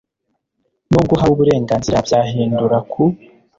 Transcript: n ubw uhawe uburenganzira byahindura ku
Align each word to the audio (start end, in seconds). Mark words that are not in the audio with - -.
n 0.89 0.91
ubw 0.99 1.09
uhawe 1.15 1.33
uburenganzira 1.35 2.05
byahindura 2.07 2.77
ku 2.91 3.03